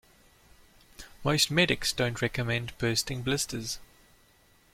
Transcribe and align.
Most 1.23 1.51
medics 1.51 1.93
don't 1.93 2.23
recommend 2.23 2.75
bursting 2.79 3.21
blisters 3.21 3.77